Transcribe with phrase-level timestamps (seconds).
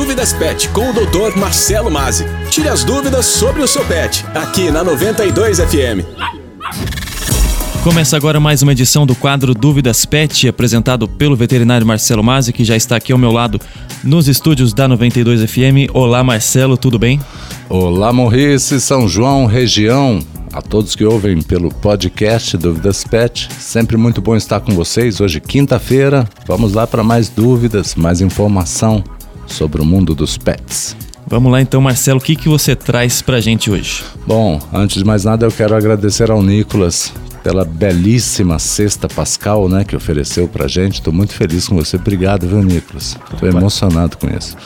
[0.00, 1.38] Dúvidas Pet com o Dr.
[1.38, 2.24] Marcelo Mazzi.
[2.50, 6.00] Tire as dúvidas sobre o seu pet, aqui na 92 FM.
[7.84, 12.64] Começa agora mais uma edição do quadro Dúvidas Pet, apresentado pelo veterinário Marcelo Mazzi, que
[12.64, 13.60] já está aqui ao meu lado
[14.02, 15.92] nos estúdios da 92 FM.
[15.92, 17.20] Olá, Marcelo, tudo bem?
[17.68, 20.20] Olá, Morrice, São João, região.
[20.50, 25.20] A todos que ouvem pelo podcast Dúvidas Pet, sempre muito bom estar com vocês.
[25.20, 29.04] Hoje, quinta-feira, vamos lá para mais dúvidas, mais informação
[29.50, 30.96] sobre o mundo dos pets.
[31.26, 34.02] Vamos lá então, Marcelo, o que, que você traz para a gente hoje?
[34.26, 39.84] Bom, antes de mais nada, eu quero agradecer ao Nicolas pela belíssima cesta pascal, né,
[39.84, 40.94] que ofereceu pra gente.
[40.94, 41.96] Estou muito feliz com você.
[41.96, 43.16] Obrigado, viu, Nicolas?
[43.32, 44.56] Estou emocionado com isso.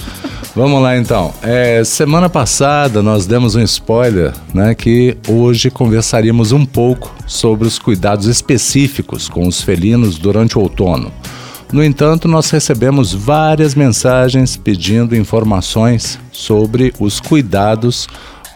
[0.55, 1.35] Vamos lá então.
[1.43, 7.79] É, semana passada nós demos um spoiler, né, que hoje conversaríamos um pouco sobre os
[7.79, 11.12] cuidados específicos com os felinos durante o outono.
[11.73, 18.06] No entanto, nós recebemos várias mensagens pedindo informações sobre os cuidados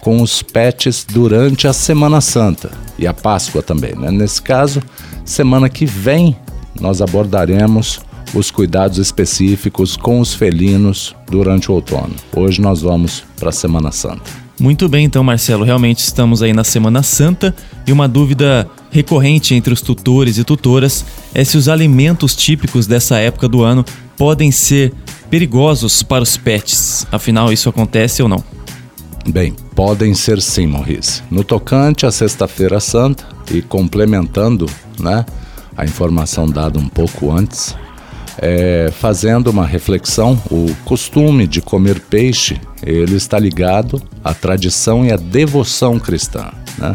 [0.01, 3.95] com os pets durante a Semana Santa e a Páscoa também.
[3.95, 4.11] Né?
[4.11, 4.83] Nesse caso,
[5.25, 6.37] semana que vem
[6.81, 8.01] nós abordaremos
[8.35, 12.15] os cuidados específicos com os felinos durante o outono.
[12.35, 14.48] Hoje nós vamos para a Semana Santa.
[14.61, 15.65] Muito bem, então, Marcelo.
[15.65, 17.55] Realmente estamos aí na Semana Santa
[17.87, 23.19] e uma dúvida recorrente entre os tutores e tutoras é se os alimentos típicos dessa
[23.19, 23.85] época do ano
[24.17, 24.93] podem ser
[25.31, 27.07] perigosos para os pets.
[27.13, 28.43] Afinal, isso acontece ou não?
[29.29, 31.23] Bem, podem ser sim, Maurice.
[31.31, 34.67] No tocante à Sexta-feira Santa e complementando,
[34.99, 35.25] né,
[35.77, 37.77] a informação dada um pouco antes,
[38.41, 45.13] é, fazendo uma reflexão, o costume de comer peixe ele está ligado à tradição e
[45.13, 46.51] à devoção cristã.
[46.79, 46.95] Né?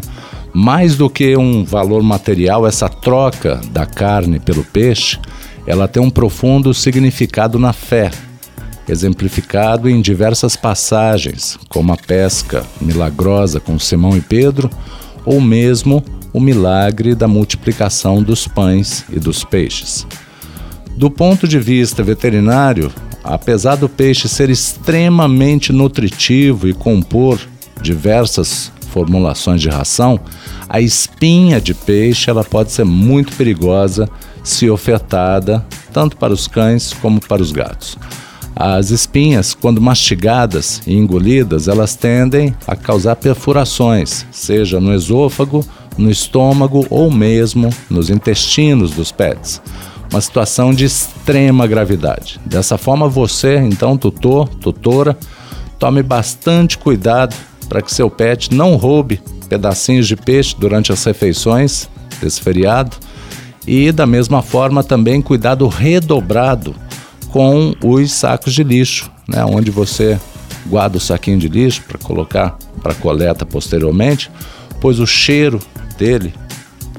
[0.54, 5.20] Mais do que um valor material, essa troca da carne pelo peixe,
[5.66, 8.12] ela tem um profundo significado na fé,
[8.88, 14.70] exemplificado em diversas passagens, como a pesca milagrosa com Simão e Pedro,
[15.26, 20.06] ou mesmo o milagre da multiplicação dos pães e dos peixes.
[20.96, 22.92] Do ponto de vista veterinário,
[23.24, 27.40] apesar do peixe ser extremamente nutritivo e compor
[27.82, 30.20] diversas formulações de ração,
[30.70, 34.08] a espinha de peixe ela pode ser muito perigosa
[34.44, 37.98] se ofertada tanto para os cães como para os gatos.
[38.56, 45.66] As espinhas, quando mastigadas e engolidas, elas tendem a causar perfurações, seja no esôfago,
[45.98, 49.60] no estômago ou mesmo nos intestinos dos pets.
[50.14, 52.40] Uma situação de extrema gravidade.
[52.46, 55.18] Dessa forma, você, então, tutor, tutora,
[55.80, 57.36] tome bastante cuidado
[57.68, 59.20] para que seu pet não roube
[59.50, 61.90] pedacinhos de peixe durante as refeições
[62.22, 62.96] desse feriado.
[63.66, 66.76] E da mesma forma também cuidado redobrado
[67.32, 70.20] com os sacos de lixo, né, onde você
[70.68, 74.30] guarda o saquinho de lixo para colocar para coleta posteriormente,
[74.80, 75.60] pois o cheiro
[75.98, 76.36] dele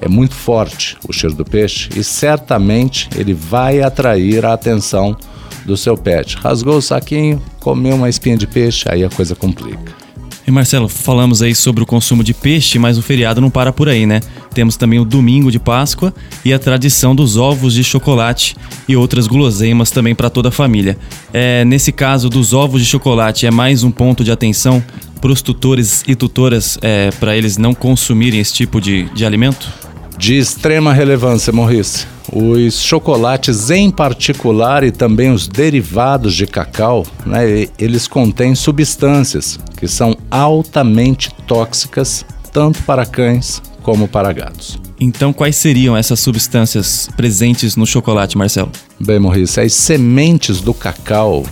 [0.05, 5.17] é muito forte, o cheiro do peixe, e certamente ele vai atrair a atenção
[5.65, 6.37] do seu pet.
[6.37, 10.05] Rasgou o saquinho, comeu uma espinha de peixe, aí a coisa complica.
[10.47, 13.89] E Marcelo, falamos aí sobre o consumo de peixe, mas o feriado não para por
[13.89, 14.21] aí, né?
[14.53, 16.13] Temos também o domingo de Páscoa
[16.45, 18.55] e a tradição dos ovos de chocolate
[18.87, 20.99] e outras guloseimas também para toda a família.
[21.33, 24.85] É, nesse caso dos ovos de chocolate, é mais um ponto de atenção
[25.19, 29.73] para os tutores e tutoras é, para eles não consumirem esse tipo de, de alimento?
[30.19, 32.07] De extrema relevância, Maurice.
[32.33, 39.87] Os chocolates em particular e também os derivados de cacau, né, eles contêm substâncias que
[39.87, 44.79] são altamente tóxicas tanto para cães como para gatos.
[44.99, 48.71] Então, quais seriam essas substâncias presentes no chocolate, Marcelo?
[48.99, 51.45] Bem, Maurício, as sementes do cacau,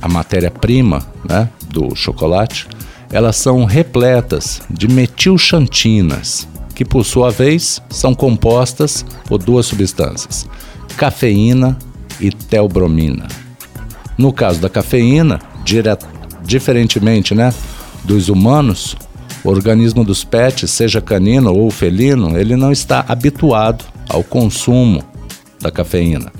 [0.00, 2.66] a matéria-prima né, do chocolate,
[3.12, 6.48] elas são repletas de metilxantinas,
[6.80, 10.48] que por sua vez são compostas por duas substâncias,
[10.96, 11.76] cafeína
[12.18, 13.28] e teobromina.
[14.16, 15.38] No caso da cafeína,
[16.42, 17.52] diferentemente né,
[18.02, 18.96] dos humanos,
[19.44, 25.04] o organismo dos pets, seja canino ou felino, ele não está habituado ao consumo
[25.60, 26.32] da cafeína.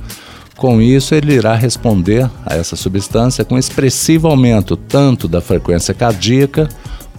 [0.57, 6.67] Com isso, ele irá responder a essa substância com expressivo aumento tanto da frequência cardíaca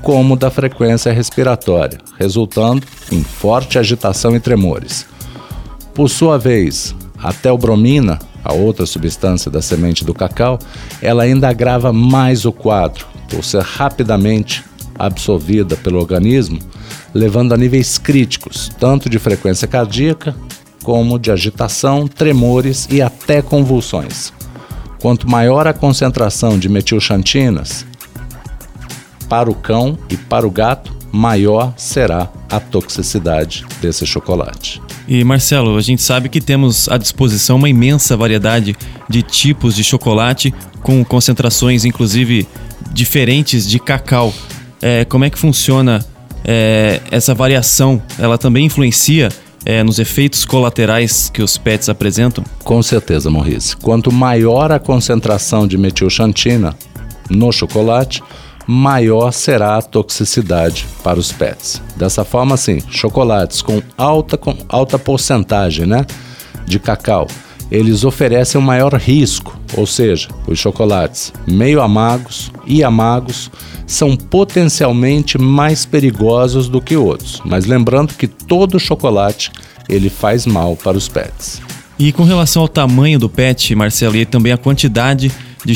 [0.02, 5.06] como da frequência respiratória, resultando em forte agitação e tremores.
[5.94, 10.58] Por sua vez, a teobromina, a outra substância da semente do cacau,
[11.02, 14.64] ela ainda agrava mais o quadro, por ser rapidamente
[14.98, 16.60] absorvida pelo organismo,
[17.14, 20.36] levando a níveis críticos, tanto de frequência cardíaca
[20.84, 24.34] como de agitação, tremores e até convulsões.
[25.00, 27.86] Quanto maior a concentração de metilxantinas
[29.32, 34.82] para o cão e para o gato, maior será a toxicidade desse chocolate.
[35.08, 38.76] E Marcelo, a gente sabe que temos à disposição uma imensa variedade
[39.08, 42.46] de tipos de chocolate com concentrações, inclusive
[42.92, 44.34] diferentes de cacau.
[44.82, 46.06] É, como é que funciona
[46.44, 48.02] é, essa variação?
[48.20, 49.30] Ela também influencia
[49.64, 52.44] é, nos efeitos colaterais que os pets apresentam?
[52.66, 53.78] Com certeza, Maurice.
[53.78, 56.76] Quanto maior a concentração de metilxantina
[57.30, 58.22] no chocolate,
[58.68, 61.82] maior será a toxicidade para os pets.
[61.96, 66.06] Dessa forma, assim, chocolates com alta, com alta porcentagem né,
[66.66, 67.28] de cacau,
[67.72, 73.50] eles oferecem um maior risco, ou seja, os chocolates meio amargos e amargos
[73.88, 77.42] são potencialmente mais perigosos do que outros.
[77.46, 79.52] Mas lembrando que todo chocolate
[79.88, 81.62] ele faz mal para os pets.
[81.98, 85.32] E com relação ao tamanho do pet, Marcelo, e também a quantidade
[85.64, 85.76] de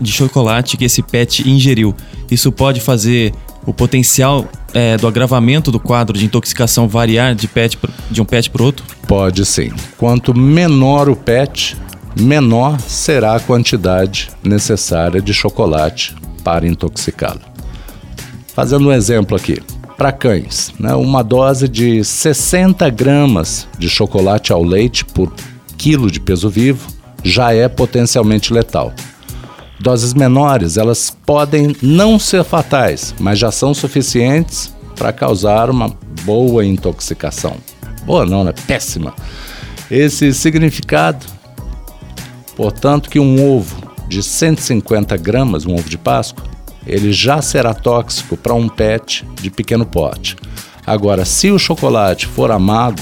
[0.00, 1.94] de chocolate que esse pet ingeriu.
[2.30, 3.32] Isso pode fazer
[3.66, 7.78] o potencial é, do agravamento do quadro de intoxicação variar de, pet,
[8.10, 8.84] de um pet para outro?
[9.06, 9.70] Pode sim.
[9.98, 11.76] Quanto menor o pet,
[12.18, 17.40] menor será a quantidade necessária de chocolate para intoxicá-lo.
[18.54, 19.60] Fazendo um exemplo aqui,
[19.96, 25.32] para cães, né, uma dose de 60 gramas de chocolate ao leite por
[25.76, 26.88] quilo de peso vivo
[27.22, 28.94] já é potencialmente letal.
[29.80, 36.64] Doses menores, elas podem não ser fatais, mas já são suficientes para causar uma boa
[36.66, 37.56] intoxicação.
[38.04, 38.52] Boa não, né?
[38.66, 39.14] Péssima.
[39.90, 41.24] Esse significado,
[42.54, 46.44] portanto, que um ovo de 150 gramas, um ovo de Páscoa,
[46.86, 50.36] ele já será tóxico para um pet de pequeno porte.
[50.86, 53.00] Agora, se o chocolate for amargo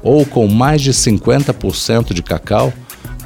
[0.00, 2.72] ou com mais de 50% de cacau,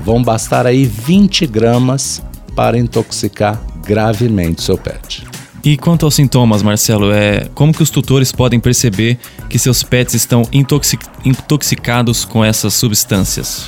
[0.01, 2.23] vão bastar aí 20 gramas
[2.57, 5.25] para intoxicar gravemente seu pet.
[5.63, 9.19] E quanto aos sintomas, Marcelo, é como que os tutores podem perceber
[9.49, 13.67] que seus pets estão intoxic intoxicados com essas substâncias?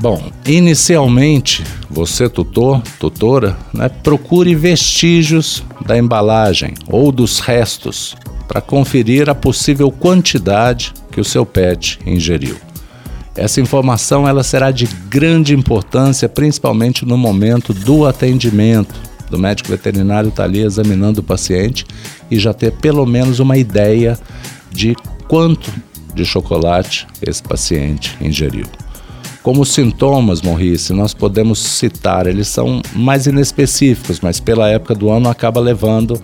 [0.00, 8.16] Bom, inicialmente, você tutor, tutora, né, procure vestígios da embalagem ou dos restos
[8.46, 12.56] para conferir a possível quantidade que o seu pet ingeriu.
[13.38, 18.94] Essa informação ela será de grande importância, principalmente no momento do atendimento.
[19.30, 21.86] Do médico veterinário estar tá ali examinando o paciente
[22.30, 24.18] e já ter pelo menos uma ideia
[24.72, 24.96] de
[25.28, 25.70] quanto
[26.14, 28.66] de chocolate esse paciente ingeriu.
[29.42, 35.28] Como sintomas, Maurice, nós podemos citar, eles são mais inespecíficos, mas pela época do ano
[35.28, 36.20] acaba levando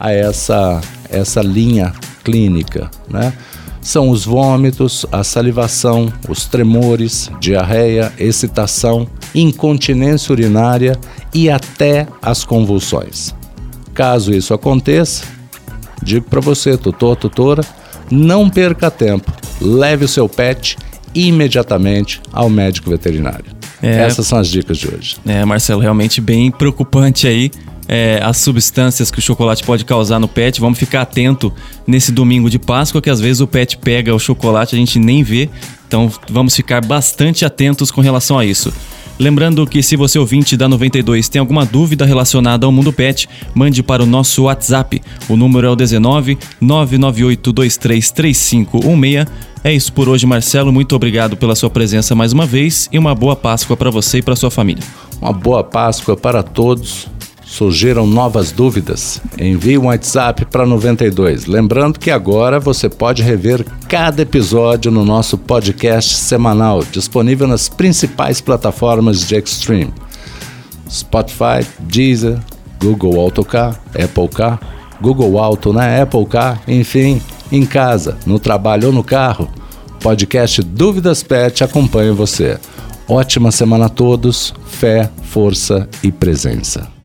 [0.00, 0.80] a essa,
[1.10, 1.92] essa linha
[2.24, 3.32] clínica, né?
[3.86, 10.98] São os vômitos, a salivação, os tremores, diarreia, excitação, incontinência urinária
[11.32, 13.32] e até as convulsões.
[13.94, 15.24] Caso isso aconteça,
[16.02, 17.62] digo para você, tutor, tutora,
[18.10, 20.76] não perca tempo, leve o seu pet
[21.14, 23.46] imediatamente ao médico veterinário.
[23.80, 25.16] É, Essas são as dicas de hoje.
[25.24, 27.52] É, Marcelo, realmente bem preocupante aí
[27.88, 30.60] é, as substâncias que o chocolate pode causar no pet.
[30.60, 31.52] Vamos ficar atento
[31.86, 35.22] nesse domingo de Páscoa, que às vezes o pet pega o chocolate a gente nem
[35.22, 35.48] vê.
[35.86, 38.72] Então vamos ficar bastante atentos com relação a isso.
[39.18, 43.82] Lembrando que se você ouvinte da 92 tem alguma dúvida relacionada ao mundo pet, mande
[43.82, 45.00] para o nosso WhatsApp.
[45.26, 49.26] O número é o 19 998233516.
[49.64, 50.70] É isso por hoje, Marcelo.
[50.70, 54.22] Muito obrigado pela sua presença mais uma vez e uma boa Páscoa para você e
[54.22, 54.84] para sua família.
[55.20, 57.08] Uma boa Páscoa para todos
[57.46, 61.46] surgiram novas dúvidas, envie um WhatsApp para 92.
[61.46, 68.40] Lembrando que agora você pode rever cada episódio no nosso podcast semanal, disponível nas principais
[68.40, 69.94] plataformas de Extreme:
[70.90, 72.38] Spotify, Deezer,
[72.80, 74.60] Google Autocar, Apple Car,
[75.00, 76.02] Google Auto na né?
[76.02, 79.48] Apple Car, enfim, em casa, no trabalho ou no carro.
[80.02, 82.58] Podcast Dúvidas Pet acompanha você.
[83.08, 86.88] Ótima semana a todos, fé, força e presença.